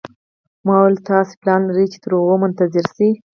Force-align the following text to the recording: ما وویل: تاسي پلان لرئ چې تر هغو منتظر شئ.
ما 0.65 0.73
وویل: 0.79 0.97
تاسي 1.09 1.33
پلان 1.41 1.61
لرئ 1.67 1.85
چې 1.91 1.97
تر 2.03 2.11
هغو 2.17 2.35
منتظر 2.43 2.85
شئ. 2.95 3.09